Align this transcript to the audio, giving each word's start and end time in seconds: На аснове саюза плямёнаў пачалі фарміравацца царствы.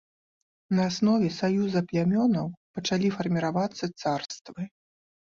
На 0.77 0.83
аснове 0.91 1.27
саюза 1.39 1.81
плямёнаў 1.91 2.47
пачалі 2.77 3.11
фарміравацца 3.17 3.85
царствы. 4.01 4.63